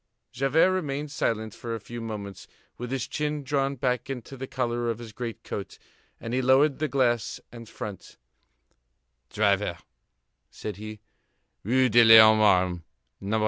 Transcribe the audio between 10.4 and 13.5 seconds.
said he, "Rue de l'Homme Armé, No.